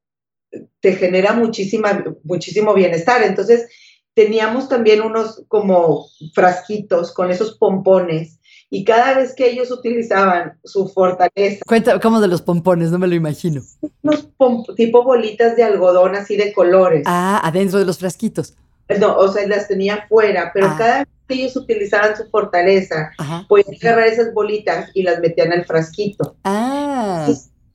[0.80, 3.22] te genera muchísima, muchísimo bienestar.
[3.22, 3.68] Entonces,
[4.14, 8.38] teníamos también unos como frasquitos con esos pompones
[8.68, 11.64] y cada vez que ellos utilizaban su fortaleza.
[11.66, 12.90] Cuenta, ¿cómo de los pompones?
[12.90, 13.62] No me lo imagino.
[14.02, 14.28] Unos
[14.76, 17.02] tipo bolitas de algodón así de colores.
[17.06, 18.54] Ah, adentro de los frasquitos.
[18.98, 20.74] No, o sea, las tenía fuera, pero ah.
[20.76, 23.12] cada vez que ellos utilizaban su fortaleza,
[23.48, 26.36] pues agarrar esas bolitas y las metían al frasquito.
[26.42, 27.28] Ah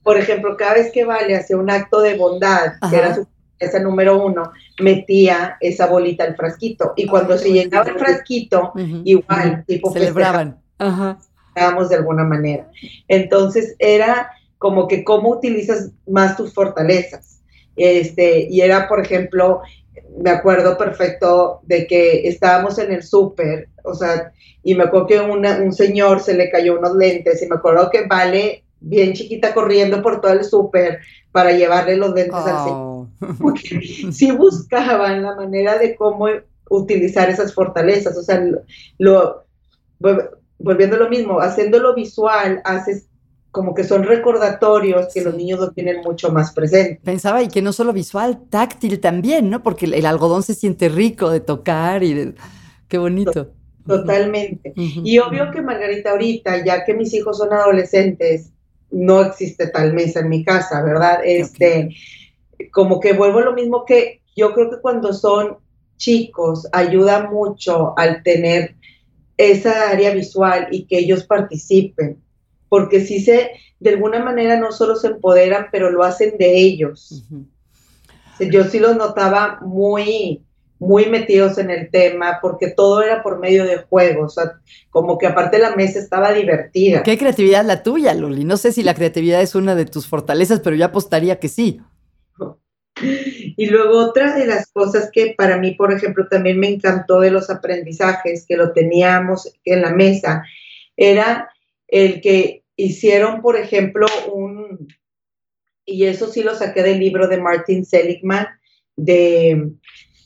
[0.06, 3.26] por ejemplo, cada vez que Vale hacía un acto de bondad, que era su
[3.58, 6.92] esa número uno, metía esa bolita al frasquito.
[6.94, 10.60] Y cuando se llenaba el frasquito, igual, tipo celebraban.
[11.88, 12.70] de alguna manera.
[13.08, 17.40] Entonces era como que cómo utilizas más tus fortalezas.
[17.74, 19.62] Este, y era, por ejemplo,
[20.22, 24.30] me acuerdo perfecto de que estábamos en el súper, o sea,
[24.62, 28.06] y me acuerdo que un señor se le cayó unos lentes y me acuerdo que
[28.06, 31.00] Vale bien chiquita corriendo por todo el súper
[31.32, 32.72] para llevarle los lentes al señor.
[32.72, 33.08] Oh.
[34.12, 36.28] sí buscaban la manera de cómo
[36.70, 38.42] utilizar esas fortalezas, o sea,
[38.98, 39.44] lo,
[40.58, 43.06] volviendo a lo mismo, haciéndolo visual, haces
[43.50, 47.00] como que son recordatorios que los niños lo tienen mucho más presente.
[47.02, 49.62] Pensaba y que no solo visual, táctil también, ¿no?
[49.62, 52.34] Porque el, algodón se siente rico de tocar y de...
[52.86, 53.52] Qué bonito.
[53.86, 54.74] Totalmente.
[54.76, 58.52] Y obvio que Margarita ahorita, ya que mis hijos son adolescentes,
[58.90, 61.20] no existe tal mesa en mi casa, ¿verdad?
[61.24, 61.90] Este,
[62.72, 65.58] como que vuelvo a lo mismo que yo creo que cuando son
[65.96, 68.76] chicos ayuda mucho al tener
[69.36, 72.22] esa área visual y que ellos participen,
[72.68, 77.24] porque si se, de alguna manera no solo se empoderan, pero lo hacen de ellos.
[78.38, 80.42] Yo sí los notaba muy,
[80.78, 84.52] muy metidos en el tema, porque todo era por medio de juegos, o sea,
[84.90, 87.02] como que aparte la mesa estaba divertida.
[87.02, 88.44] Qué creatividad la tuya, Luli.
[88.44, 91.80] No sé si la creatividad es una de tus fortalezas, pero yo apostaría que sí.
[93.58, 97.30] Y luego otra de las cosas que para mí, por ejemplo, también me encantó de
[97.30, 100.44] los aprendizajes que lo teníamos en la mesa,
[100.96, 101.50] era
[101.88, 104.88] el que hicieron, por ejemplo, un,
[105.84, 108.46] y eso sí lo saqué del libro de Martin Seligman,
[108.96, 109.72] de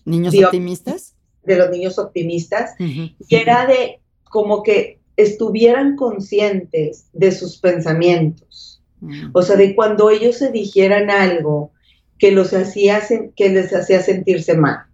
[0.05, 1.15] ¿Niños optimistas?
[1.45, 2.75] De los niños optimistas.
[2.79, 8.83] Y era de como que estuvieran conscientes de sus pensamientos.
[9.01, 9.31] Mm.
[9.33, 11.73] O sea, de cuando ellos se dijeran algo
[12.19, 13.01] que, los hacía,
[13.37, 14.85] que les hacía sentirse mal.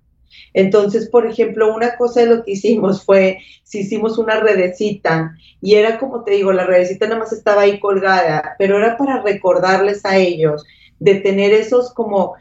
[0.55, 5.75] Entonces, por ejemplo, una cosa de lo que hicimos fue, si hicimos una redecita, y
[5.75, 10.05] era como te digo, la redecita nada más estaba ahí colgada, pero era para recordarles
[10.05, 10.65] a ellos
[10.99, 12.37] de tener esos como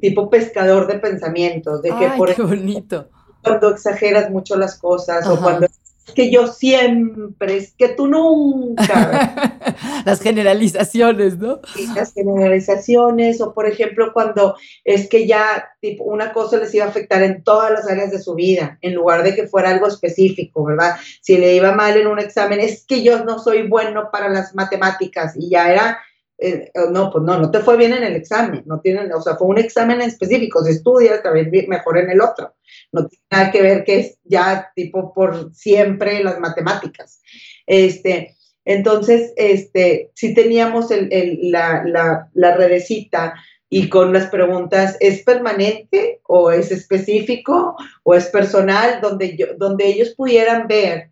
[0.00, 3.08] tipo pescador de pensamientos, de que por qué bonito.
[3.42, 5.82] cuando exageras mucho las cosas o cuando es
[6.14, 9.56] que yo siempre, es que tú nunca.
[10.04, 11.60] las generalizaciones, ¿no?
[11.94, 16.88] las generalizaciones, o por ejemplo, cuando es que ya tipo, una cosa les iba a
[16.88, 20.64] afectar en todas las áreas de su vida, en lugar de que fuera algo específico,
[20.64, 20.96] ¿verdad?
[21.20, 24.54] Si le iba mal en un examen, es que yo no soy bueno para las
[24.54, 25.98] matemáticas, y ya era
[26.42, 29.36] eh, no, pues no, no te fue bien en el examen, no tienen, o sea,
[29.36, 32.54] fue un examen específico, si estudias, te mejor en el otro,
[32.92, 37.20] no tiene nada que ver que es ya tipo por siempre las matemáticas.
[37.66, 43.34] Este, entonces, este, sí teníamos el, la, la, la redecita
[43.68, 49.00] y con las preguntas, ¿es permanente o es específico o es personal?
[49.00, 51.11] Donde, yo, donde ellos pudieran ver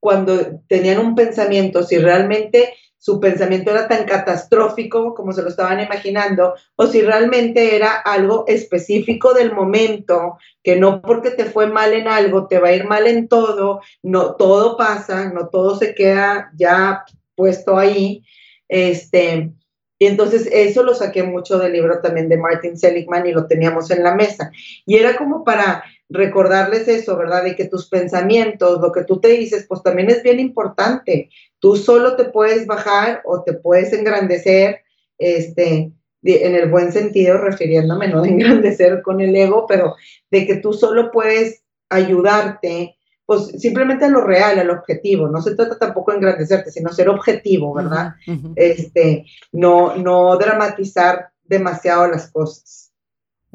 [0.00, 5.80] cuando tenían un pensamiento, si realmente su pensamiento era tan catastrófico como se lo estaban
[5.80, 11.92] imaginando, o si realmente era algo específico del momento, que no porque te fue mal
[11.92, 15.94] en algo, te va a ir mal en todo, no todo pasa, no todo se
[15.94, 17.04] queda ya
[17.36, 18.24] puesto ahí.
[18.68, 19.52] Este,
[19.98, 23.90] y entonces eso lo saqué mucho del libro también de Martin Seligman y lo teníamos
[23.90, 24.50] en la mesa.
[24.84, 27.44] Y era como para recordarles eso, ¿verdad?
[27.44, 31.30] De que tus pensamientos, lo que tú te dices, pues también es bien importante.
[31.58, 34.80] Tú solo te puedes bajar o te puedes engrandecer,
[35.18, 35.92] este,
[36.22, 39.94] en el buen sentido, refiriéndome, no de engrandecer con el ego, pero
[40.30, 45.28] de que tú solo puedes ayudarte, pues simplemente a lo real, al objetivo.
[45.28, 48.14] No se trata tampoco de engrandecerte, sino ser objetivo, ¿verdad?
[48.54, 52.85] Este, no, no dramatizar demasiado las cosas.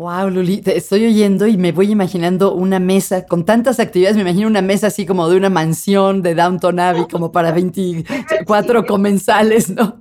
[0.01, 4.15] Wow, Luli, te estoy oyendo y me voy imaginando una mesa con tantas actividades.
[4.15, 8.85] Me imagino una mesa así como de una mansión de Downton Abbey, como para 24
[8.87, 9.97] comensales, ¿no?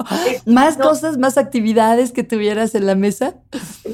[0.46, 3.34] ¿Más cosas, más actividades que tuvieras en la mesa?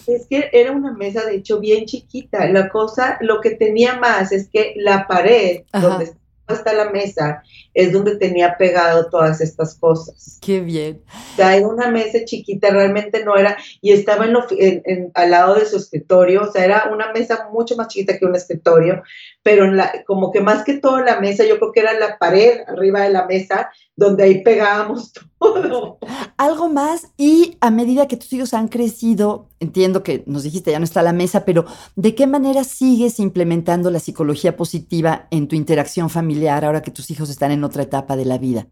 [0.07, 2.47] Es que era una mesa, de hecho, bien chiquita.
[2.51, 6.12] La cosa, lo que tenía más es que la pared donde
[6.47, 7.43] hasta la mesa
[7.75, 10.39] es donde tenía pegado todas estas cosas.
[10.41, 11.03] Qué bien.
[11.33, 15.67] O sea, era una mesa chiquita, realmente no era, y estaba en al lado de
[15.67, 19.03] su escritorio, o sea, era una mesa mucho más chiquita que un escritorio,
[19.47, 22.63] pero la, como que más que todo la mesa, yo creo que era la pared
[22.67, 25.99] arriba de la mesa, donde ahí pegábamos todo.
[26.37, 30.81] Algo más, y a medida que tus hijos han crecido, entiendo que nos dijiste ya
[30.81, 35.55] no está la mesa, pero ¿de qué manera sigues implementando la psicología positiva en tu
[35.55, 38.67] interacción familiar ahora que tus hijos están en otra etapa de la vida?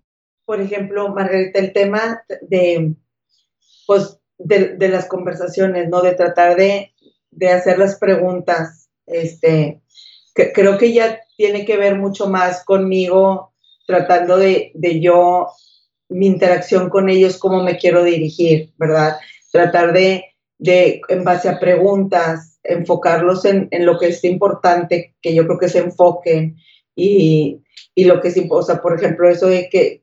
[0.45, 2.97] Por ejemplo, Margarita, el tema de,
[3.87, 6.03] pues, de, las conversaciones, ¿no?
[6.03, 6.91] De tratar de,
[7.49, 9.84] hacer las preguntas, este,
[10.35, 13.53] creo que ya tiene que ver mucho más conmigo
[13.87, 15.49] tratando de, de yo,
[16.09, 19.17] mi interacción con ellos, cómo me quiero dirigir, ¿verdad?
[19.53, 20.25] Tratar de,
[20.59, 25.59] de en base a preguntas, enfocarlos en, en, lo que es importante, que yo creo
[25.59, 26.57] que se enfoquen
[26.95, 27.63] y,
[27.95, 30.03] y lo que es, o sea, por ejemplo, eso de que,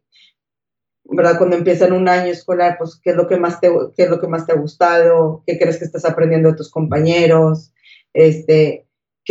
[1.06, 1.38] ¿verdad?
[1.38, 4.20] Cuando empiezan un año escolar, pues, ¿qué es lo que más te, qué es lo
[4.20, 5.44] que más te ha gustado?
[5.46, 7.74] ¿Qué crees que estás aprendiendo de tus compañeros?
[8.14, 8.86] Este,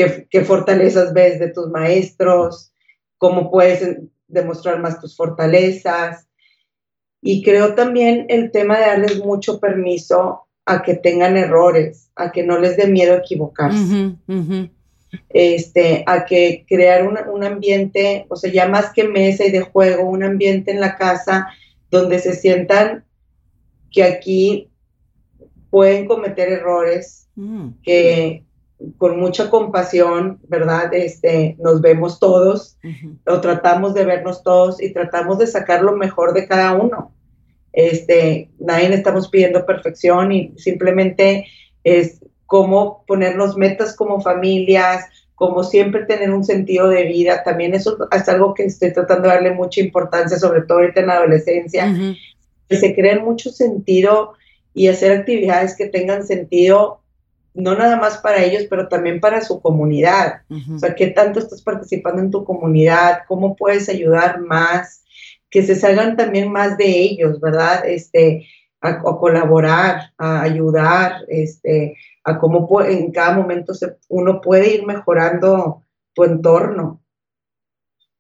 [0.09, 2.73] ¿qué, qué fortalezas ves de tus maestros?
[3.19, 6.27] ¿Cómo puedes demostrar más tus fortalezas?
[7.23, 12.43] Y creo también el tema de darles mucho permiso a que tengan errores, a que
[12.43, 14.15] no les dé miedo equivocarse.
[15.29, 20.09] Este, a que crear un, ambiente, o sea, ya más que mesa y de juego,
[20.09, 21.49] un ambiente en la casa
[21.91, 23.05] donde se sientan
[23.91, 24.71] que aquí
[25.69, 27.71] pueden cometer errores, mm.
[27.83, 28.45] que
[28.99, 30.93] con mucha compasión, ¿verdad?
[30.95, 32.79] Este, nos vemos todos,
[33.27, 37.13] o tratamos de vernos todos y tratamos de sacar lo mejor de cada uno.
[37.73, 41.47] Este, nadie estamos pidiendo perfección y simplemente
[41.85, 47.43] es cómo ponernos metas como familias, como siempre tener un sentido de vida.
[47.45, 51.07] También eso es algo que estoy tratando de darle mucha importancia, sobre todo ahorita en
[51.07, 51.95] la adolescencia,
[52.69, 54.33] que se creen mucho sentido
[54.75, 57.00] y hacer actividades que tengan sentido
[57.55, 60.43] no nada más para ellos, pero también para su comunidad.
[60.75, 63.21] O sea, ¿qué tanto estás participando en tu comunidad?
[63.27, 65.05] ¿Cómo puedes ayudar más?
[65.51, 67.85] Que se salgan también más de ellos, ¿verdad?
[67.87, 68.47] Este,
[68.81, 75.83] a, colaborar, a ayudar, este, a cómo en cada momento se, uno puede ir mejorando
[76.15, 77.01] tu entorno.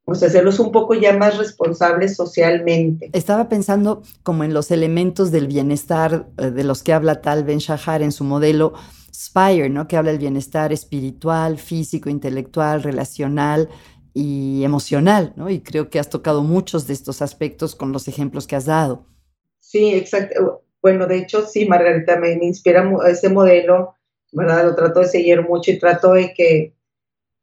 [0.05, 3.11] O sea, hacerlos un poco ya más responsables socialmente.
[3.12, 7.59] Estaba pensando como en los elementos del bienestar eh, de los que habla Tal Ben
[7.59, 8.72] Shahar en su modelo
[9.13, 9.89] Spire, ¿no?
[9.89, 13.69] Que habla del bienestar espiritual, físico, intelectual, relacional
[14.15, 15.51] y emocional, ¿no?
[15.51, 19.07] Y creo que has tocado muchos de estos aspectos con los ejemplos que has dado.
[19.61, 20.65] Sí, exacto.
[20.83, 23.95] Bueno, de hecho, sí, Margarita, me, inspira ese modelo,
[24.33, 24.65] ¿verdad?
[24.65, 26.75] Lo trato de seguir mucho y trato de que,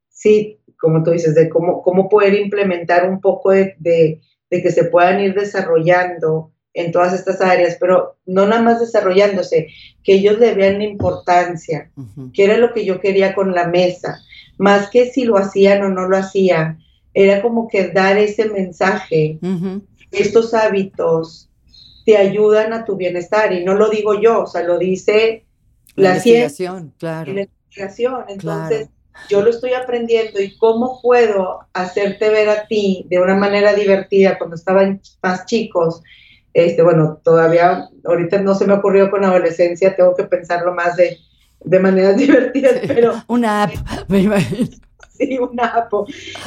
[0.09, 4.85] sí, como tú dices, de cómo, cómo poder implementar un poco de, de, que se
[4.85, 9.69] puedan ir desarrollando en todas estas áreas, pero no nada más desarrollándose,
[10.03, 11.89] que ellos le vean la importancia,
[12.33, 14.21] que era lo que yo quería con la mesa,
[14.59, 16.79] más que si lo hacían o no lo hacían,
[17.15, 19.39] era como que dar ese mensaje,
[20.11, 21.49] estos hábitos
[22.05, 25.45] te ayudan a tu bienestar, y no lo digo yo, o sea, lo dice
[25.95, 27.33] la, investigación, claro.
[27.33, 28.89] La investigación, entonces
[29.29, 34.37] yo lo estoy aprendiendo y cómo puedo hacerte ver a ti de una manera divertida
[34.37, 36.03] cuando estaban más chicos.
[36.57, 41.19] Este, bueno, todavía ahorita no se me ocurrió con adolescencia, tengo que pensarlo más de,
[41.63, 43.13] de maneras divertidas, pero...
[43.27, 43.73] Una app,
[44.07, 44.67] me imagino.
[45.15, 45.93] Sí, una app.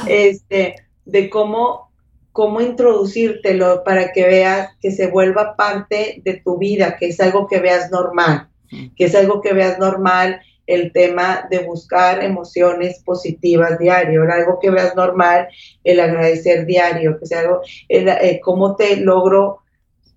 [0.05, 1.93] Este, de cómo,
[2.33, 7.47] cómo introducírtelo para que veas que se vuelva parte de tu vida, que es algo
[7.47, 8.49] que veas normal,
[8.97, 14.71] que es algo que veas normal el tema de buscar emociones positivas diario, algo que
[14.71, 15.47] veas normal,
[15.85, 19.61] el agradecer diario, que sea algo, eh, cómo te logro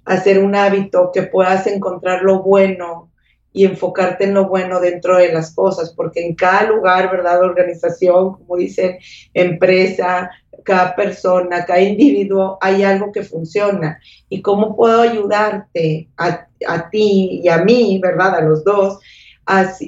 [0.05, 3.11] hacer un hábito, que puedas encontrar lo bueno
[3.53, 7.43] y enfocarte en lo bueno dentro de las cosas, porque en cada lugar, ¿verdad?
[7.43, 8.99] Organización, como dicen,
[9.33, 10.31] empresa,
[10.65, 14.01] cada persona, cada individuo, hay algo que funciona.
[14.29, 18.35] ¿Y cómo puedo ayudarte a, a ti y a mí, ¿verdad?
[18.35, 18.99] A los dos,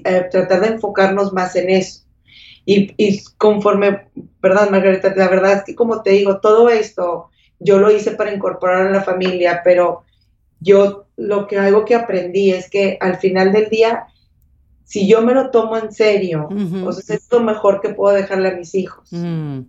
[0.04, 2.02] eh, tratar de enfocarnos más en eso.
[2.64, 4.08] Y, y, conforme,
[4.40, 5.12] ¿verdad, Margarita?
[5.16, 8.90] La verdad es que, como te digo, todo esto yo lo hice para incorporar a
[8.90, 10.04] la familia, pero
[10.60, 14.06] yo lo que algo que aprendí es que al final del día,
[14.84, 16.48] si yo me lo tomo en serio,
[16.84, 19.08] o sea, es lo mejor que puedo dejarle a mis hijos.
[19.10, 19.60] Mm,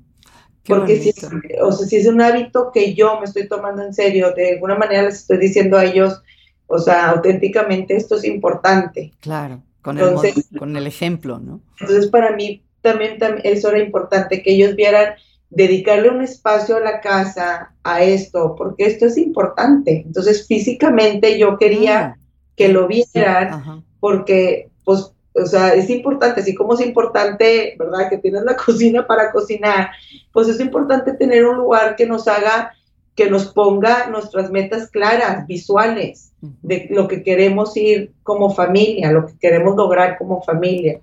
[0.68, 1.28] Porque si es,
[1.62, 4.76] o sea, si es un hábito que yo me estoy tomando en serio, de alguna
[4.76, 6.22] manera les estoy diciendo a ellos,
[6.68, 9.14] o sea, auténticamente esto es importante.
[9.22, 9.62] Claro.
[9.82, 10.16] Con, el,
[10.60, 11.62] con el ejemplo, ¿no?
[11.80, 15.14] Entonces, para mí también, eso era importante, que ellos vieran
[15.50, 20.04] dedicarle un espacio a la casa, a esto, porque esto es importante.
[20.06, 22.22] Entonces, físicamente yo quería mm.
[22.56, 28.10] que lo vieran, porque, pues, o sea, es importante, así como es importante, ¿verdad?
[28.10, 29.92] Que tienes la cocina para cocinar,
[30.34, 32.72] pues es importante tener un lugar que nos haga,
[33.16, 39.26] que nos ponga nuestras metas claras, visuales de lo que queremos ir como familia, lo
[39.26, 41.02] que queremos lograr como familia.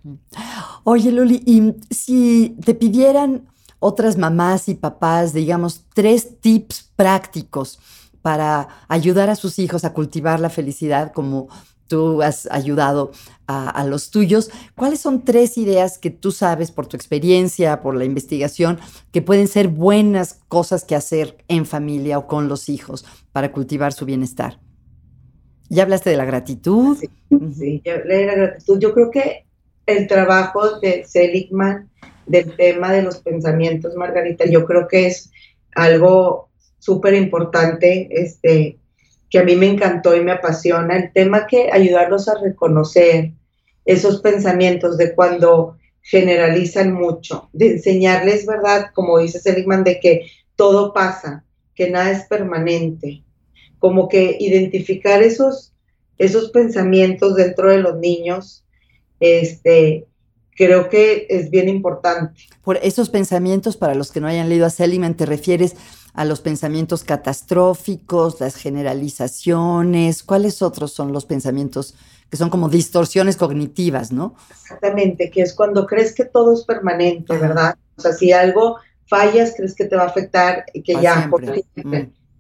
[0.85, 3.49] Oye, Luli, y si te pidieran
[3.87, 7.78] otras mamás y papás, digamos, tres tips prácticos
[8.22, 11.49] para ayudar a sus hijos a cultivar la felicidad como
[11.87, 13.12] tú has ayudado
[13.47, 14.51] a, a, los tuyos.
[14.74, 18.78] ¿Cuáles son tres ideas que tú sabes por tu experiencia, por la investigación,
[19.12, 23.93] que pueden ser buenas cosas que hacer en familia o con los hijos para cultivar
[23.93, 24.61] su bienestar?
[25.68, 26.97] Ya hablaste de la gratitud.
[27.55, 28.78] Sí, ya hablé de la gratitud.
[28.80, 29.45] Yo creo que
[29.85, 31.91] el trabajo de Seligman
[32.27, 35.31] del tema de los pensamientos, Margarita, yo creo que es
[35.75, 36.49] algo
[36.79, 38.79] súper importante, este,
[39.31, 43.33] que a mí me encantó y me apasiona, el tema que ayudarlos a reconocer
[43.85, 48.91] esos pensamientos de cuando generalizan mucho, de enseñarles, ¿verdad?
[48.95, 51.45] Como dice Seligman, de que todo pasa,
[51.75, 53.22] que nada es permanente,
[53.79, 55.72] como que identificar esos,
[56.18, 58.64] esos pensamientos dentro de los niños,
[59.20, 60.07] este,
[60.57, 62.41] creo que es bien importante.
[62.63, 65.77] Por esos pensamientos, para los que no hayan leído a Seligman, te refieres
[66.15, 71.95] a los pensamientos catastróficos, las generalizaciones, ¿cuáles otros son los pensamientos
[72.31, 74.35] que son como distorsiones cognitivas, no?
[74.51, 77.77] Exactamente, que es cuando crees que todo es permanente, ¿verdad?
[77.97, 81.31] O sea, si algo fallas, crees que te va a afectar y que ya,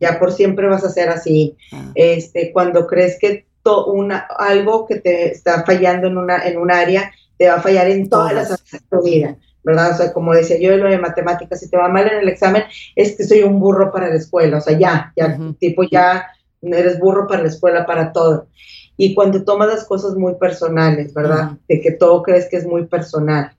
[0.00, 1.56] ya por siempre vas a ser así.
[1.72, 1.92] Ah.
[1.94, 3.46] Este, cuando crees que
[3.86, 7.88] una, algo que te está fallando en, una, en un área, te va a fallar
[7.88, 9.92] en todas, las áreas de tu vida, ¿verdad?
[9.92, 12.28] O sea, como decía yo de lo de matemáticas, si te va mal en el
[12.28, 12.64] examen,
[12.94, 16.26] es que soy un burro para la escuela, o sea, ya, ya, tipo, ya
[16.62, 18.48] eres burro para la escuela, para todo.
[18.96, 21.58] Y cuando tomas las cosas muy personales, ¿verdad?
[21.68, 23.56] De que todo crees que es muy personal.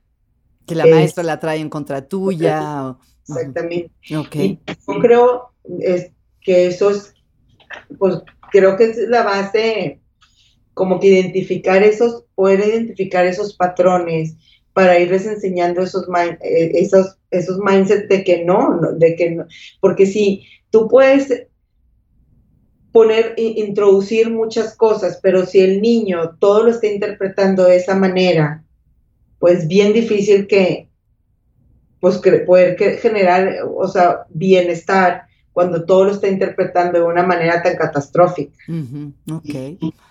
[0.66, 2.96] Que la maestra la trae en contra tuya.
[3.28, 3.90] Exactamente.
[4.16, 4.60] Okay.
[4.66, 5.50] yo creo,
[6.40, 7.12] que eso es,
[7.98, 10.00] pues creo que es la base,
[10.76, 14.34] como que identificar esos, poder identificar esos patrones
[14.74, 16.06] para irles enseñando esos,
[16.42, 19.46] eh, esos, esos mindsets de que no, de que no,
[19.80, 21.46] porque si tú puedes
[22.92, 28.62] poner, introducir muchas cosas, pero si el niño todo lo está interpretando de esa manera,
[29.38, 30.90] pues bien difícil que,
[32.00, 35.22] pues poder generar, o sea, bienestar
[35.56, 38.52] cuando todo lo está interpretando de una manera tan catastrófica.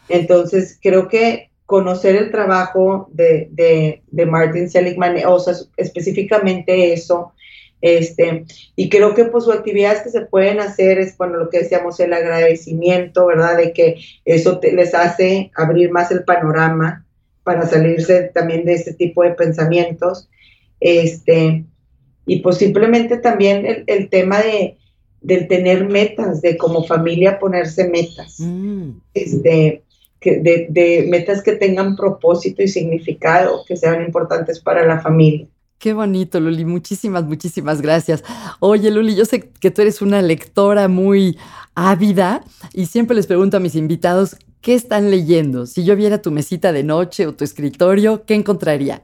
[0.10, 7.34] Entonces, creo que conocer el trabajo de, de, Martin Seligman, o sea, específicamente eso,
[7.80, 12.00] Este, y creo que pues actividades que se pueden hacer es, bueno, lo que decíamos,
[12.00, 13.58] el agradecimiento, ¿verdad?
[13.58, 17.06] De que eso les hace abrir más el panorama
[17.44, 20.28] para salirse también de este tipo de pensamientos.
[20.80, 21.66] Este,
[22.26, 24.80] y pues simplemente también el, tema de,
[25.26, 28.36] del tener metas, de como familia ponerse metas.
[28.40, 28.92] Mm.
[29.14, 29.84] Este,
[30.22, 35.48] de, de, metas que tengan propósito y significado, que sean importantes para la familia.
[35.80, 36.64] Qué bonito, Luli.
[36.64, 38.24] Muchísimas, muchísimas gracias.
[38.60, 41.38] Oye, Luli, yo sé que tú eres una lectora muy
[41.74, 45.66] ávida y siempre les pregunto a mis invitados, ¿qué están leyendo?
[45.66, 49.04] Si yo viera tu mesita de noche o tu escritorio, ¿qué encontraría?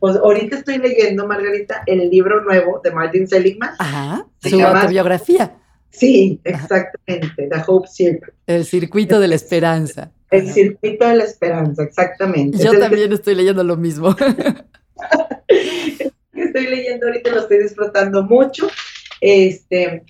[0.00, 3.70] Pues ahorita estoy leyendo, Margarita, el libro nuevo de Martin Seligman.
[3.78, 5.56] Ajá, su autobiografía.
[5.90, 8.34] Sí, exactamente, The Hope Circuit.
[8.46, 10.10] El circuito de la esperanza.
[10.30, 12.58] El circuito de la esperanza, exactamente.
[12.58, 14.16] Yo también estoy leyendo lo mismo.
[16.32, 18.68] estoy leyendo ahorita, lo estoy disfrutando mucho.
[19.20, 20.02] Este,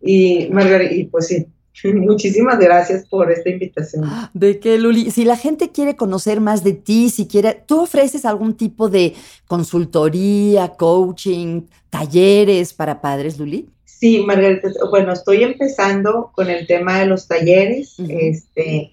[0.00, 1.46] y Margarita, y pues sí,
[1.94, 4.04] Muchísimas gracias por esta invitación.
[4.34, 8.24] De qué, Luli, si la gente quiere conocer más de ti, si quiere, ¿tú ofreces
[8.24, 9.14] algún tipo de
[9.46, 13.68] consultoría, coaching, talleres para padres, Luli?
[13.84, 17.96] Sí, Margarita, bueno, estoy empezando con el tema de los talleres.
[17.98, 18.92] Este,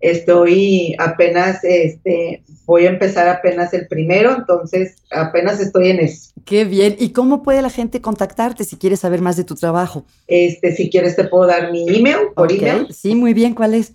[0.00, 6.30] estoy apenas, este, voy a empezar apenas el primero, entonces apenas estoy en eso.
[6.44, 6.96] Qué bien.
[6.98, 10.04] ¿Y cómo puede la gente contactarte si quieres saber más de tu trabajo?
[10.26, 12.86] Este, si quieres te puedo dar mi email por email.
[12.90, 13.54] Sí, muy bien.
[13.54, 13.94] ¿Cuál es?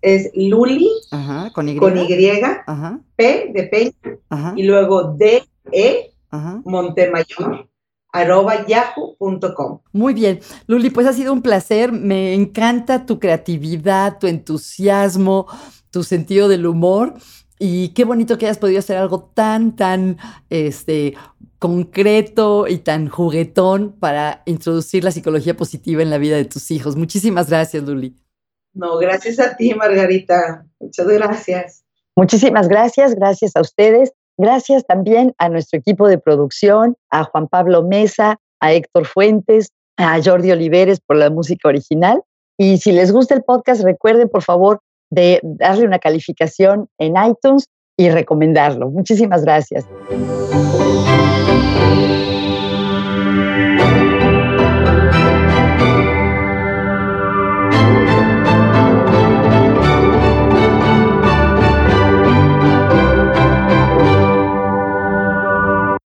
[0.00, 0.90] Es Luli
[1.54, 2.06] con Y, con y
[3.14, 6.10] P de Peña y luego D E
[6.64, 7.68] Montemayor
[8.12, 9.80] arroba yahoo.com.
[9.92, 15.46] Muy bien, Luli, pues ha sido un placer, me encanta tu creatividad, tu entusiasmo,
[15.90, 17.14] tu sentido del humor
[17.58, 20.18] y qué bonito que hayas podido hacer algo tan, tan,
[20.50, 21.14] este,
[21.62, 26.96] concreto y tan juguetón para introducir la psicología positiva en la vida de tus hijos.
[26.96, 28.16] Muchísimas gracias, Luli.
[28.74, 30.66] No, gracias a ti, Margarita.
[30.80, 31.84] Muchas gracias.
[32.16, 34.12] Muchísimas gracias, gracias a ustedes.
[34.38, 40.20] Gracias también a nuestro equipo de producción, a Juan Pablo Mesa, a Héctor Fuentes, a
[40.22, 42.22] Jordi Oliveres por la música original.
[42.58, 44.80] Y si les gusta el podcast, recuerden por favor
[45.10, 47.66] de darle una calificación en iTunes
[47.96, 48.90] y recomendarlo.
[48.90, 49.86] Muchísimas gracias.